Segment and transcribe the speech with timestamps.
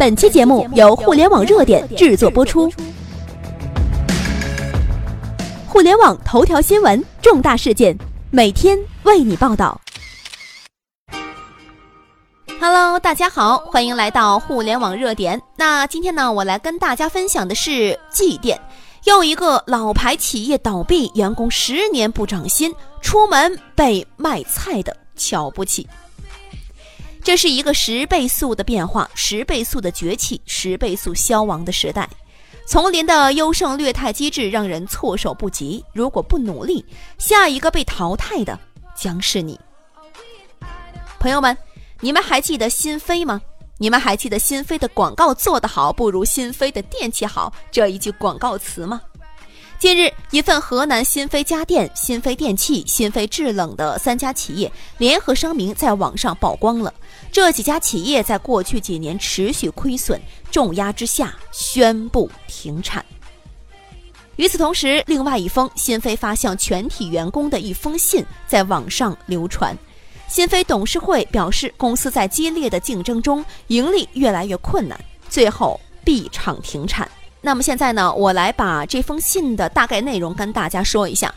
[0.00, 2.72] 本期节目由互联网热点制作播出。
[5.68, 7.94] 互联网头条新闻，重大事件，
[8.30, 9.78] 每天为你报道。
[12.58, 15.38] Hello，大家好，欢迎来到互联网热点。
[15.54, 18.58] 那今天呢，我来跟大家分享的是祭奠，
[19.04, 25.86] 又一个老牌企业倒闭，员工十年不涨薪，出门被卖菜的瞧不起。
[27.22, 32.08] 这是一个十倍速的变化，十倍速的崛起，十倍速消亡的时代。
[32.66, 35.84] 丛林的优胜劣汰机制让人措手不及。
[35.92, 36.84] 如果不努力，
[37.18, 38.58] 下一个被淘汰的
[38.94, 39.58] 将是你。
[41.18, 41.56] 朋友们，
[42.00, 43.40] 你们还记得新飞吗？
[43.76, 49.00] 你们还记得新飞的广告做得好不如新飞的电器好这一句广告词吗？
[49.80, 56.92] 近日，一份河南新飞家电、新飞电器、新飞制冷的三家企业联合声明在网上曝光了。
[57.32, 60.20] 这几家企业在过去几年持续亏损，
[60.50, 63.02] 重压之下宣布停产。
[64.36, 69.74] 与此同时，另外一封新飞发向全体员工的一封信在网上流传。
[70.28, 77.10] 新飞董事会表示，公司在激烈的竞争中盈利越来越困难，最后闭厂停产。
[77.40, 81.34] 那么现在呢，我来把这封信的大概内容跟大家说一下。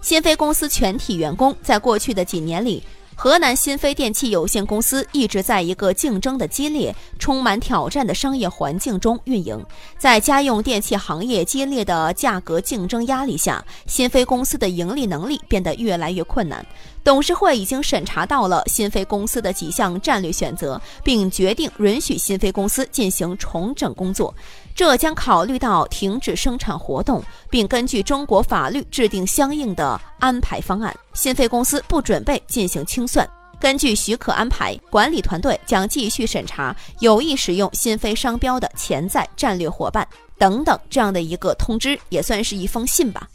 [0.00, 2.80] 新飞公司全体员工在过去的几年里，
[3.16, 9.60] 河南新飞电器有限公司一直在一个竞争的激烈、充满挑战的商业环境中运营。
[9.98, 16.64] 在家用电器行业激烈的价格竞争压力下，新飞公司的盈利能力变得越来越困难。
[17.02, 24.32] 董事会已经审查到了新飞公司的几项战略选择，并决定允许新飞公司进行重整工作。
[24.76, 30.94] 这将考虑到停止生产活动，并根据中国法律制定相应的安排方案。
[31.14, 33.26] 新飞公司不准备进行清算。
[33.58, 40.78] 根据许可安排，管理团队将继续审查有意使用新飞商标的潜在战略伙伴等等。
[40.90, 43.26] 这样的一个通知也算是一封信吧。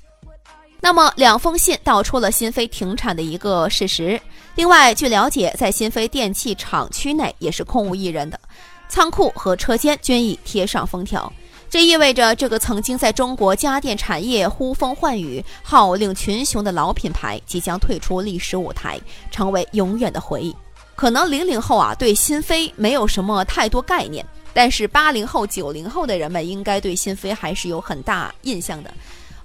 [0.80, 4.22] 那么，两封信道出了新飞停产的一个事实。
[4.54, 8.40] 另外，据了解，在新飞电器厂区内也是空无一人的。
[8.92, 11.32] 仓库和车间均已贴上封条，
[11.70, 19.00] 这意味着这个曾经在中国家电产业呼风唤雨、号令群雄的老品牌即将退出历史舞台，
[19.32, 20.54] 成为永远的回忆。
[20.94, 28.94] 可能零零后啊对新飞没有什么太多概念，但是八零后、九零后的人们应该对新飞还是有很大印象的。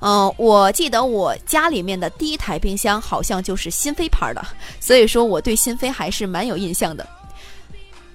[0.00, 4.44] 嗯，我记得我家里面的第一台冰箱好像就是新飞牌的，
[4.80, 7.06] 所以说我对新飞还是蛮有印象的。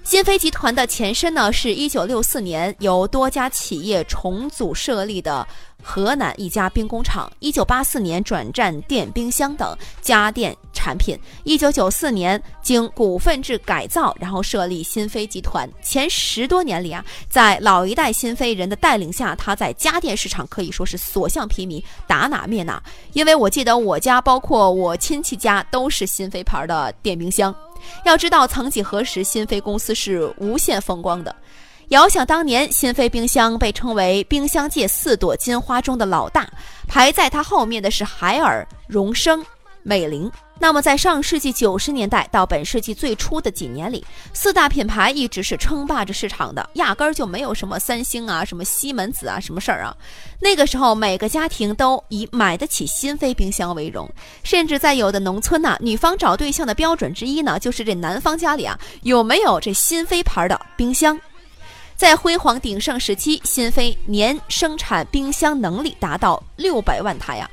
[0.04, 5.46] 新飞集团的前身呢，是一九六四年由多家企业重组设立的
[5.80, 7.30] 河南一家兵工厂。
[7.38, 11.16] 一九八四年转战电冰箱等家电产品。
[11.44, 15.70] 一九九四年经股份制改造，然后设立新飞集团。
[15.80, 22.82] 前十多年里啊，在老一代新飞人的带领下，他在家电市场可以说是所向披靡，打哪灭哪。
[23.12, 27.54] 因为我记得我家，包括我亲戚家，都是新飞牌的电冰箱。
[28.04, 31.34] 要知道，曾几何时，新飞公司是无限风光的。
[31.88, 36.48] 遥想当年，新飞冰箱被称为冰箱界四朵金花中的老大，
[36.88, 39.44] 排在它后面的是海尔、荣升。
[39.82, 40.30] 美菱。
[40.62, 49.92] 那么，在上世纪九十年代到本世纪最初的几年里，四大品牌一直是称霸着市场的，压根儿就没有什么三星啊、什么西门子啊、什么事儿啊。
[50.38, 54.08] 那个时候，每个家庭都以买得起新飞冰箱为荣，
[54.44, 61.20] 甚至在有的农村呢，女方找对象的标准之一呢，就是这男方家里啊有没有这新飞牌的冰箱。
[61.96, 67.50] 在辉煌鼎盛时期，新飞年生产冰箱能力达到六百万台啊。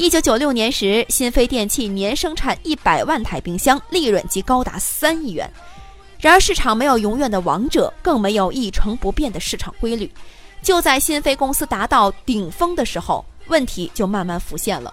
[0.00, 5.46] 一九九六年时，新飞电器年生产一百万台冰箱，利润即高达三亿元。
[6.18, 10.10] 然而，市场没有永远的王者，更没有一成不变的市场规律。
[10.62, 14.90] 就在新飞公司达到顶峰的时候，问题就慢慢浮现了。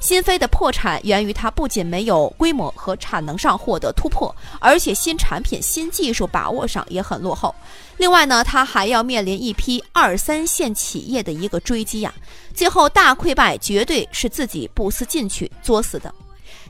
[0.00, 7.54] 新飞的破产源于它不仅没有规模和产能上获得突破，而且新产品、新技术把握上也很落后。
[7.96, 12.14] 另外呢，它还要面临一批二三线企业的一个追击呀。
[12.54, 16.14] 最后大溃败，绝对是自己不思进取作死的。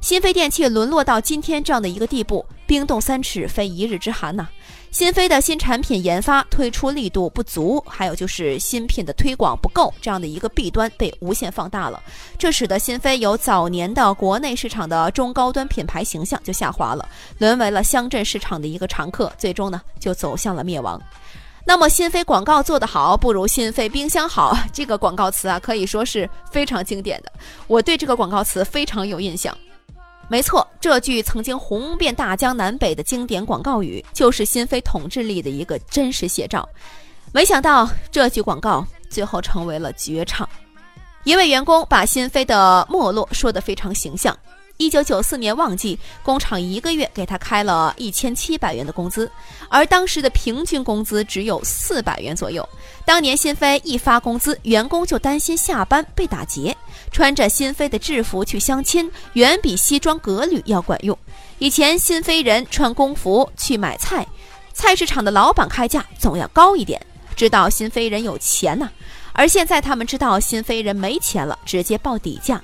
[0.01, 4.49] 新飞电器沦落到今天这样的一个地步，冰冻三尺非一日之寒呐。
[4.91, 12.03] 新飞的新产品研发推出力度不足，还有就是新品的推广不够，这样的一个弊端被无限放大了。
[12.39, 17.09] 这使得新飞由早年的国内市场的中高端品牌形象就下滑了，
[17.39, 21.01] 沦为了乡镇市场的一个常客，最终呢就走向了灭亡。
[21.65, 27.31] 那么新飞广告做得好，不如新飞冰箱好，这个广告词啊可以说是非常经典的，
[27.67, 29.57] 我对这个广告词非常有印象。
[30.31, 36.69] 没错，这句曾经红遍大江南北的经典广告语，就是新飞统治力的一个真实写照。
[37.33, 40.49] 没想到这句广告最后成为了绝唱。
[41.25, 44.37] 一位员工把新飞的没落说得非常形象。
[44.77, 49.29] 一九九四年旺季，工厂一个月给他开了一千七百元的工资，
[49.69, 52.67] 而当时的平均工资只有四百元左右。
[53.05, 56.77] 当年新飞一发工资，员工就担心下班被打劫，
[57.11, 61.17] 穿着新飞的制服去相亲，远比西装革履要管用。
[61.59, 64.27] 以前新飞人穿工服去买菜，
[64.73, 67.01] 菜市场的老板开价总要高一点，
[67.35, 68.89] 知道新飞人有钱呐。
[69.33, 72.63] 而现在他们知道新飞人没钱了，直接报底价。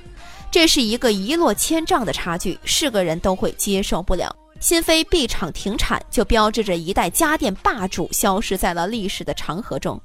[0.50, 4.34] 这是一个一落千丈的差距，是个人都会接受不了。
[4.60, 10.00] 新飞 B 厂停产，就标志着一代家电霸主消失在了历史的长河中。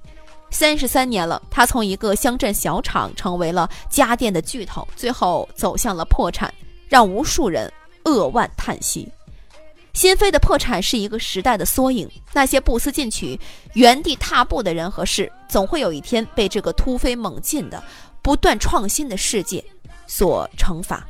[0.51, 6.53] 三十三年了，他从一个乡镇小厂成为了家电的巨头，最后走向了破产，
[6.87, 7.71] 让无数人
[8.03, 9.07] 扼腕叹息。
[9.93, 13.39] 新飞的破产是一个时代的缩影，那些不思进取、
[13.73, 17.83] 原地踏步的人和事，总会有一天被这个突飞猛进的、
[18.21, 19.63] 不断创新的世界。
[20.07, 21.07] 所惩罚。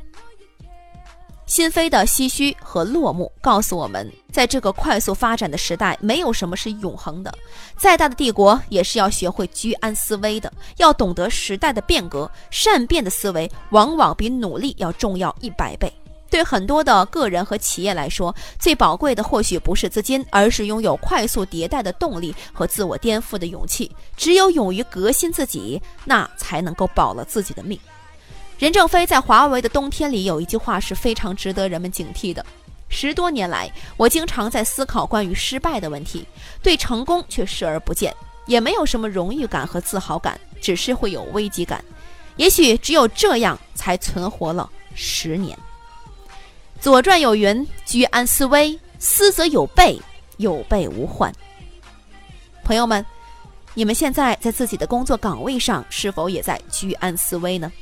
[1.50, 7.38] 心扉的唏嘘和落幕告诉我们，在这个快速发展的时代，没有什么是永恒的。
[7.76, 12.30] 再大的帝国，也是要学会居安思危的，要懂得时代的变革。
[12.52, 15.92] 善变的思维，往往比努力要重要一百倍。
[16.30, 23.90] 对很多的个人和企业来说，最宝贵的或许不是资金，而是拥有快速迭代的动力和自我颠覆的勇气。
[24.16, 27.76] 只有勇于革新自己，那才能够保了自己的命。
[28.60, 32.44] 任正非在华为的冬天里有一句话是非常值得人们警惕的。
[32.90, 36.26] 十多年来，我经常在思考关于失败的问题，
[36.62, 38.14] 对成功却视而不见，
[38.46, 41.82] 也没有什么荣誉感和自豪感，只是会有危机感。
[42.36, 45.56] 也许只有这样，才存活了十年。
[46.82, 49.98] 《左传》有云：“居安思危，思则有备，
[50.36, 51.32] 有备无患。”
[52.62, 53.04] 朋友们，
[53.72, 57.72] 你们现在在自己的工作岗位上，是否也在居安思危呢？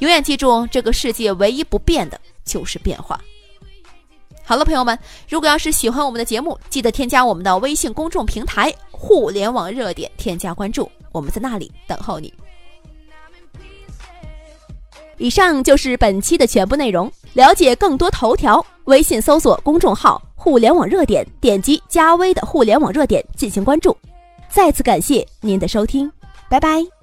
[0.00, 3.20] 永远记住，这个世界唯一不变的就是变化。
[4.46, 4.98] 好了，朋友们，
[5.28, 12.32] 如果要是喜欢我们的节目，记得添加我们的微信公众平台“互联网热点”，添加关注，我们在那里等候你。
[15.16, 17.10] 以上就是本期的全部内容。
[17.32, 23.96] 了解更多头条，微信搜索公众号“互联网热点”，点击加微的“互联网热点”进行关注。
[24.48, 26.10] 再次感谢您的收听，
[26.48, 26.93] 拜拜。